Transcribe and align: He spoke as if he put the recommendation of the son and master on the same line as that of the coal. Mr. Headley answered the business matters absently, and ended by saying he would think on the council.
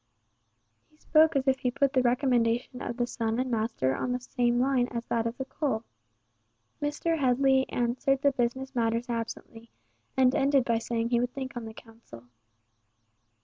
He 0.89 0.97
spoke 0.97 1.35
as 1.35 1.47
if 1.47 1.59
he 1.59 1.69
put 1.69 1.93
the 1.93 2.01
recommendation 2.01 2.81
of 2.81 2.97
the 2.97 3.05
son 3.05 3.37
and 3.37 3.51
master 3.51 3.95
on 3.95 4.11
the 4.11 4.19
same 4.19 4.59
line 4.59 4.87
as 4.87 5.05
that 5.09 5.27
of 5.27 5.37
the 5.37 5.45
coal. 5.45 5.83
Mr. 6.81 7.19
Headley 7.19 7.69
answered 7.69 8.23
the 8.23 8.31
business 8.31 8.73
matters 8.73 9.09
absently, 9.11 9.69
and 10.17 10.33
ended 10.33 10.65
by 10.65 10.79
saying 10.79 11.09
he 11.09 11.19
would 11.19 11.35
think 11.35 11.55
on 11.55 11.65
the 11.65 11.73
council. 11.75 12.23